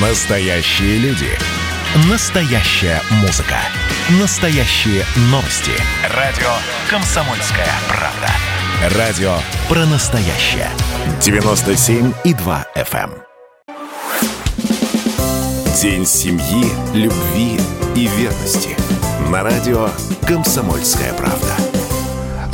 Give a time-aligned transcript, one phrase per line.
[0.00, 1.28] Настоящие люди.
[2.10, 3.58] Настоящая музыка.
[4.20, 5.70] Настоящие новости.
[6.12, 6.50] Радио
[6.90, 8.98] «Комсомольская правда».
[8.98, 9.36] Радио
[9.68, 10.68] про настоящее.
[11.20, 13.12] 97,2 FM.
[13.12, 13.22] эм.
[15.80, 17.60] День семьи, любви
[17.94, 18.76] и верности.
[19.30, 19.90] На радио
[20.26, 21.73] «Комсомольская правда».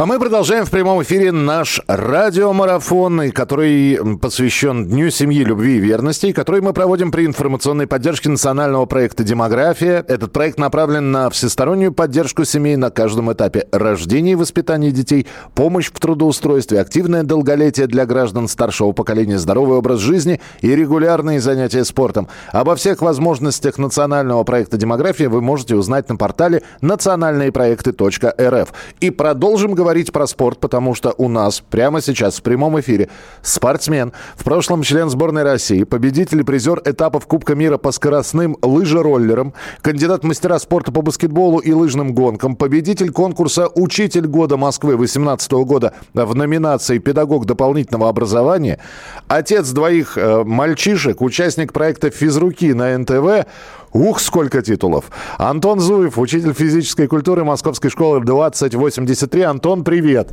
[0.00, 6.32] А мы продолжаем в прямом эфире наш радиомарафон, который посвящен Дню семьи, любви и верности,
[6.32, 10.02] который мы проводим при информационной поддержке национального проекта «Демография».
[10.08, 15.90] Этот проект направлен на всестороннюю поддержку семей на каждом этапе рождения и воспитания детей, помощь
[15.92, 22.26] в трудоустройстве, активное долголетие для граждан старшего поколения, здоровый образ жизни и регулярные занятия спортом.
[22.52, 28.72] Обо всех возможностях национального проекта «Демография» вы можете узнать на портале национальныепроекты.рф.
[29.00, 33.08] И продолжим говорить говорить про спорт, потому что у нас прямо сейчас в прямом эфире
[33.42, 39.52] спортсмен, в прошлом член сборной России, победитель и призер этапов Кубка мира по скоростным лыжероллерам,
[39.82, 45.92] кандидат мастера спорта по баскетболу и лыжным гонкам, победитель конкурса «Учитель года Москвы» 2018 года
[46.14, 48.78] в номинации «Педагог дополнительного образования»,
[49.26, 53.48] отец двоих э, мальчишек, участник проекта «Физруки» на НТВ,
[53.92, 55.10] Ух, сколько титулов.
[55.38, 59.42] Антон Зуев, учитель физической культуры Московской школы 2083.
[59.42, 60.32] Антон, привет.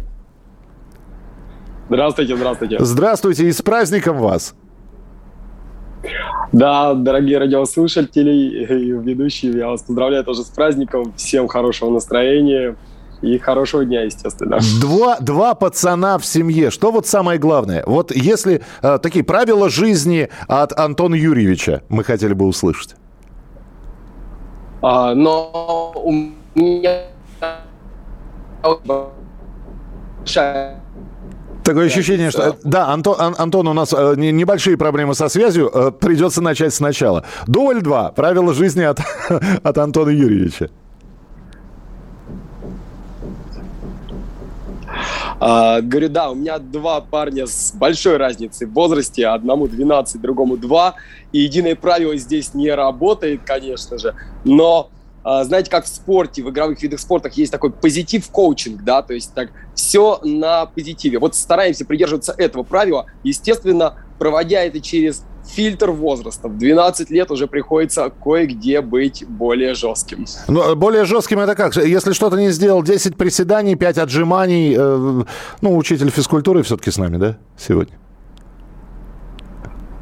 [1.90, 2.78] Здравствуйте, здравствуйте.
[2.80, 4.54] Здравствуйте и с праздником вас.
[6.52, 11.14] Да, дорогие радиослушатели и ведущие, я вас поздравляю тоже с праздником.
[11.18, 12.76] Всем хорошего настроения
[13.22, 14.60] и хорошего дня, естественно.
[14.80, 16.70] Два, два пацана в семье.
[16.70, 17.84] Что вот самое главное?
[17.86, 22.96] Вот если э, такие правила жизни от Антона Юрьевича мы хотели бы услышать.
[24.82, 26.12] А, но у
[26.56, 27.02] меня
[31.64, 32.56] Такое ощущение, что...
[32.64, 35.70] Да, Антон, Антон, у нас э, небольшие проблемы со связью.
[35.74, 37.26] Э, придется начать сначала.
[37.46, 38.12] Дубль 2.
[38.12, 39.00] Правила жизни от,
[39.64, 40.70] от Антона Юрьевича.
[45.40, 49.28] А, говорю, да, у меня два парня с большой разницей в возрасте.
[49.28, 50.96] Одному 12, другому 2.
[51.32, 54.16] И единое правило здесь не работает, конечно же.
[54.44, 54.90] Но
[55.24, 59.34] а, знаете, как в спорте, в игровых видах спорта есть такой позитив-коучинг, да, то есть
[59.34, 61.20] так все на позитиве.
[61.20, 66.48] Вот стараемся придерживаться этого правила, естественно, проводя это через фильтр возраста.
[66.48, 70.26] В 12 лет уже приходится кое-где быть более жестким.
[70.48, 71.76] Ну, более жестким это как?
[71.76, 74.76] Если что-то не сделал, 10 приседаний, 5 отжиманий.
[74.78, 75.24] Э,
[75.62, 77.98] ну, учитель физкультуры все-таки с нами, да, сегодня?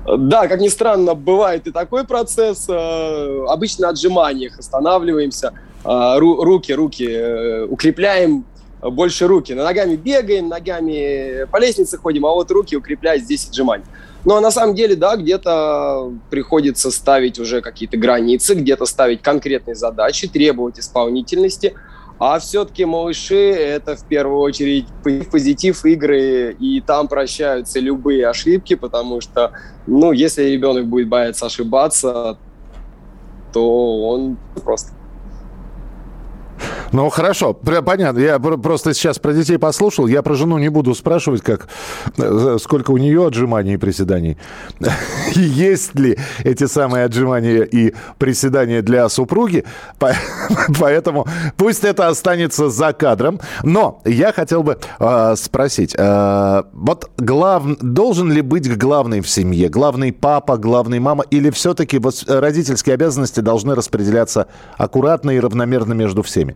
[0.05, 2.67] Да, как ни странно, бывает и такой процесс.
[2.69, 5.53] Э, обычно на отжиманиях останавливаемся,
[5.83, 8.45] э, руки, руки э, укрепляем
[8.81, 9.53] больше руки.
[9.53, 13.85] На ногами бегаем, ногами по лестнице ходим, а вот руки укрепляют здесь отжимания.
[14.25, 20.27] Но на самом деле, да, где-то приходится ставить уже какие-то границы, где-то ставить конкретные задачи,
[20.27, 21.75] требовать исполнительности.
[22.17, 29.21] А все-таки малыши– это в первую очередь позитив игры, и там прощаются любые ошибки, потому
[29.21, 29.51] что,
[29.85, 32.37] ну, если ребенок будет бояться ошибаться,
[33.53, 34.94] то он просто
[36.91, 38.19] ну, хорошо, понятно.
[38.19, 40.07] Я просто сейчас про детей послушал.
[40.07, 41.67] Я про жену не буду спрашивать, как,
[42.17, 44.37] э, сколько у нее отжиманий и приседаний.
[45.35, 49.65] Есть ли эти самые отжимания и приседания для супруги.
[50.79, 51.27] Поэтому
[51.57, 53.39] пусть это останется за кадром.
[53.63, 55.95] Но я хотел бы э, спросить.
[55.97, 57.63] Э, вот глав...
[57.81, 59.69] должен ли быть главный в семье?
[59.69, 61.25] Главный папа, главный мама?
[61.29, 66.54] Или все-таки родительские обязанности должны распределяться аккуратно и равномерно между всеми?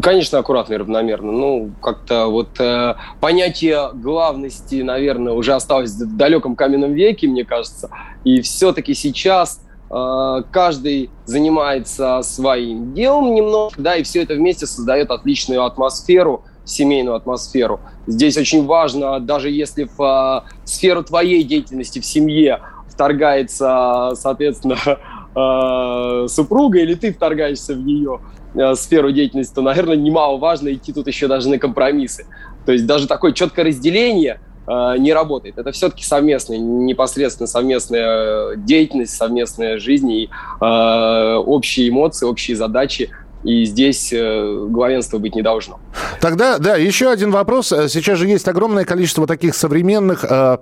[0.00, 1.32] Конечно, аккуратно и равномерно.
[1.32, 7.90] Ну, как-то вот э, понятие главности, наверное, уже осталось в далеком каменном веке, мне кажется.
[8.22, 9.60] И все-таки сейчас
[9.90, 17.16] э, каждый занимается своим делом немного, да, и все это вместе создает отличную атмосферу, семейную
[17.16, 17.80] атмосферу.
[18.06, 24.76] Здесь очень важно, даже если в э, сферу твоей деятельности в семье вторгается, соответственно,
[25.34, 28.20] э, супруга, или ты вторгаешься в нее,
[28.54, 32.26] Э, сферу деятельности, то, наверное, немаловажно идти тут еще даже на компромиссы.
[32.64, 35.58] То есть даже такое четкое разделение э, не работает.
[35.58, 40.30] Это все-таки совместная, непосредственно совместная деятельность, совместная жизнь и
[40.60, 43.10] э, общие эмоции, общие задачи.
[43.48, 45.80] И здесь э, главенства быть не должно.
[46.20, 47.68] Тогда, да, еще один вопрос.
[47.68, 50.58] Сейчас же есть огромное количество таких современных э,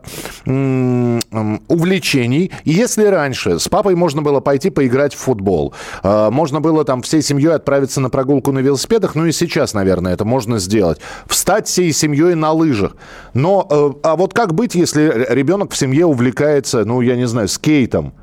[0.47, 1.21] э,
[1.67, 2.53] увлечений.
[2.65, 5.75] Если раньше с папой можно было пойти поиграть в футбол,
[6.05, 10.13] э, можно было там всей семьей отправиться на прогулку на велосипедах, ну и сейчас, наверное,
[10.15, 10.99] это можно сделать.
[11.27, 12.97] Встать всей семьей на лыжах.
[13.35, 17.49] Но, э, а вот как быть, если ребенок в семье увлекается, ну, я не знаю,
[17.49, 18.15] скейтом?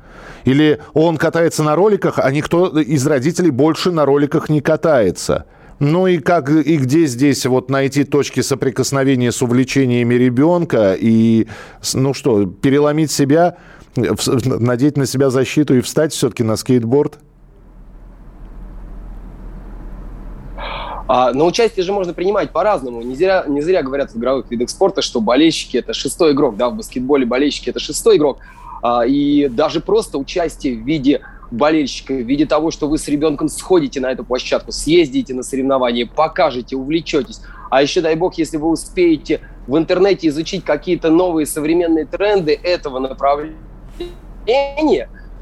[0.44, 5.46] Или он катается на роликах, а никто из родителей больше на роликах не катается.
[5.80, 11.48] Ну и как и где здесь вот найти точки соприкосновения с увлечениями ребенка и,
[11.94, 13.56] ну что, переломить себя,
[13.96, 17.18] надеть на себя защиту и встать все-таки на скейтборд?
[21.06, 23.02] А, но участие же можно принимать по-разному.
[23.02, 26.56] Не зря, не зря говорят в игровых видах спорта, что болельщики– это шестой игрок.
[26.56, 28.38] Да, в баскетболе болельщики– это шестой игрок.
[28.84, 33.48] А, и даже просто участие в виде болельщика, в виде того, что вы с ребенком
[33.48, 37.40] сходите на эту площадку, съездите на соревнования, покажете, увлечетесь.
[37.70, 42.98] А еще, дай бог, если вы успеете в интернете изучить какие-то новые современные тренды этого
[42.98, 43.56] направления,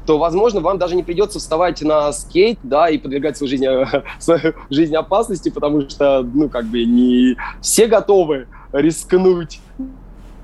[0.05, 3.65] то, возможно, вам даже не придется вставать на скейт, да, и подвергать свою жизнь,
[4.19, 9.59] свою жизнь опасности, потому что, ну, как бы не все готовы рискнуть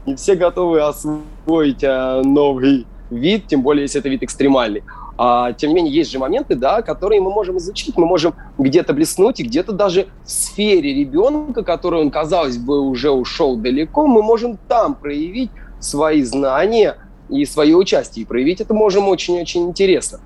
[0.09, 4.83] не все готовы освоить а, новый вид, тем более, если это вид экстремальный.
[5.17, 8.93] А, тем не менее, есть же моменты, да, которые мы можем изучить, мы можем где-то
[8.93, 14.23] блеснуть, и где-то даже в сфере ребенка, который он, казалось бы, уже ушел далеко, мы
[14.23, 16.97] можем там проявить свои знания
[17.29, 18.23] и свое участие.
[18.23, 20.19] И проявить это можем очень-очень интересно.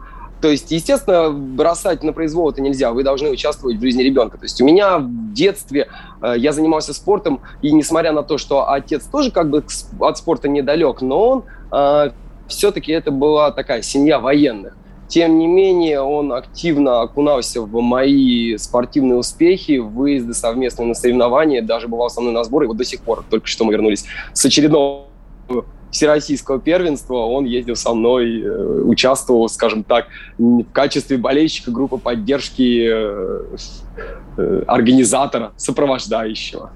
[0.43, 2.91] То есть, естественно, бросать на произвол это нельзя.
[2.91, 4.37] Вы должны участвовать в жизни ребенка.
[4.37, 5.87] То есть у меня в детстве
[6.21, 9.63] э, я занимался спортом, и несмотря на то, что отец тоже как бы
[10.01, 12.09] от спорта недалек, но он э,
[12.49, 14.75] все-таки это была такая семья военных.
[15.07, 21.87] Тем не менее, он активно окунался в мои спортивные успехи, выезды совместные на соревнования, даже
[21.87, 24.03] бывал со мной на сборы, вот до сих пор, только что мы вернулись
[24.33, 25.05] с очередного
[25.93, 30.07] всероссийского первенства, он ездил со мной, э, участвовал, скажем так,
[30.37, 33.57] в качестве болельщика группы поддержки э,
[34.35, 36.71] Э, организатора, сопровождающего.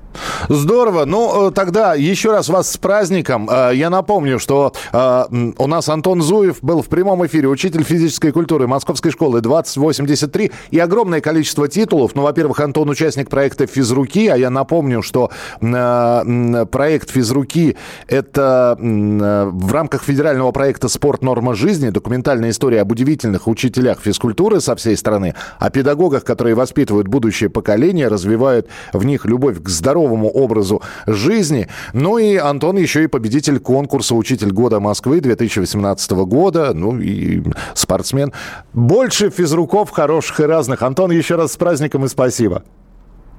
[0.47, 1.05] Здорово.
[1.05, 3.49] Ну, тогда еще раз вас с праздником.
[3.73, 9.11] Я напомню, что у нас Антон Зуев был в прямом эфире, учитель физической культуры Московской
[9.11, 12.15] школы 2083 и огромное количество титулов.
[12.15, 17.77] Ну, во-первых, Антон участник проекта «Физруки», а я напомню, что проект «Физруки»—
[18.07, 18.75] это
[19.07, 21.21] в рамках федерального проекта «Спорт.
[21.21, 27.07] Норма жизни» документальная история об удивительных учителях физкультуры со всей страны, о педагогах, которые воспитывают
[27.07, 31.67] будущее поколение, развивает в них любовь к здоровому образу жизни.
[31.93, 36.73] Ну и Антон еще и победитель конкурса «Учитель года Москвы» 2018 года.
[36.73, 37.43] Ну и
[37.73, 38.33] спортсмен.
[38.73, 40.81] Больше физруков хороших и разных.
[40.81, 42.63] Антон, еще раз с праздником и спасибо.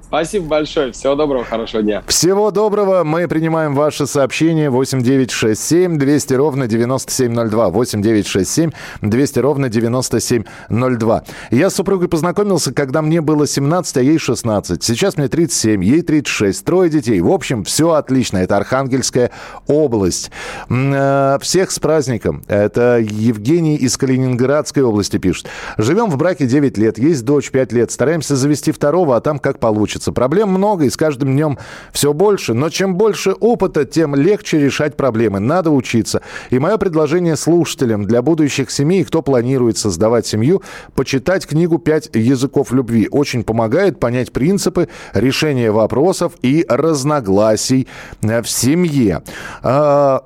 [0.09, 0.91] Спасибо большое.
[0.91, 2.01] Всего доброго, хорошего дня.
[2.07, 3.03] Всего доброго.
[3.03, 7.69] Мы принимаем ваши сообщения 8967 200 ровно 9702.
[7.69, 8.71] 8967
[9.03, 11.23] 200 ровно 9702.
[11.51, 14.83] Я с супругой познакомился, когда мне было 17, а ей 16.
[14.83, 16.65] Сейчас мне 37, ей 36.
[16.65, 17.21] Трое детей.
[17.21, 18.39] В общем, все отлично.
[18.39, 19.29] Это Архангельская
[19.67, 20.31] область.
[20.71, 22.43] Э, всех с праздником.
[22.47, 25.49] Это Евгений из Калининградской области пишет.
[25.77, 26.97] Живем в браке 9 лет.
[26.97, 27.91] Есть дочь 5 лет.
[27.91, 30.11] Стараемся завести второго, а там как получится учатся.
[30.11, 31.57] Проблем много, и с каждым днем
[31.91, 32.53] все больше.
[32.53, 35.39] Но чем больше опыта, тем легче решать проблемы.
[35.39, 36.21] Надо учиться.
[36.51, 40.61] И мое предложение слушателям для будущих семей, кто планирует создавать семью,
[40.95, 43.07] почитать книгу «Пять языков любви».
[43.11, 47.87] Очень помогает понять принципы решения вопросов и разногласий
[48.21, 49.21] в семье.
[49.61, 50.21] А,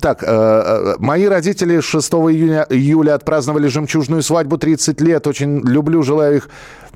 [0.00, 5.26] так, а, а, мои родители 6 июня, июля отпраздновали жемчужную свадьбу 30 лет.
[5.26, 6.48] Очень люблю, желаю их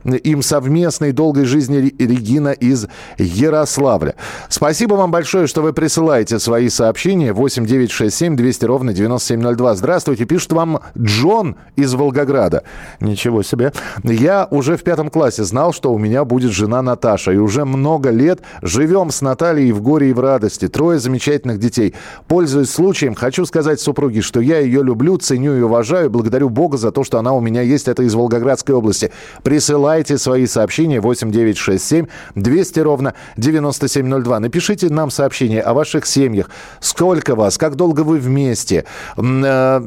[0.05, 2.87] им совместной долгой жизни Регина из
[3.19, 4.15] Ярославля.
[4.49, 7.33] Спасибо вам большое, что вы присылаете свои сообщения.
[7.33, 9.75] 8 9 6 7 200 ровно 9702.
[9.75, 10.25] Здравствуйте.
[10.25, 12.63] Пишет вам Джон из Волгограда.
[13.01, 13.73] Ничего себе.
[14.05, 17.33] Я уже в пятом классе знал, что у меня будет жена Наташа.
[17.33, 20.69] И уже много лет живем с Натальей в горе и в радости.
[20.69, 21.95] Трое замечательных детей.
[22.27, 26.11] Пользуясь случаем, хочу сказать супруге, что я ее люблю, ценю и уважаю.
[26.11, 27.89] Благодарю Бога за то, что она у меня есть.
[27.89, 29.11] Это из Волгоградской области.
[29.43, 34.41] Присылаю присылайте свои сообщения 8967 200 ровно 9702.
[34.41, 36.51] Напишите нам сообщение о ваших семьях.
[36.81, 37.57] Сколько вас?
[37.57, 38.85] Как долго вы вместе?
[39.17, 39.81] Э,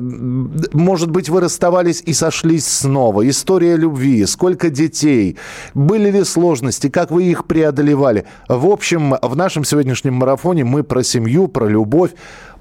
[0.74, 3.30] может быть, вы расставались и сошлись снова?
[3.30, 4.26] История любви?
[4.26, 5.38] Сколько детей?
[5.76, 6.90] Были ли сложности?
[6.90, 8.26] Как вы их преодолевали?
[8.50, 12.12] В общем, в нашем сегодняшнем марафоне мы про семью, про любовь,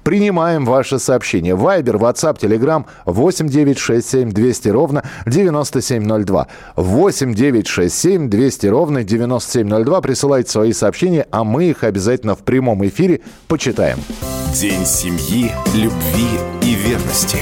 [0.03, 1.55] Принимаем ваши сообщения.
[1.55, 6.47] Вайбер, WhatsApp, Telegram 8 967 200 ровно 9702.
[6.75, 10.01] 8 967 200 ровно 9702.
[10.01, 13.99] Присылайте свои сообщения, а мы их обязательно в прямом эфире почитаем.
[14.53, 16.27] День семьи, любви
[16.61, 17.37] и верности.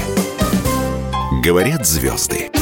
[1.42, 2.59] Говорят звезды.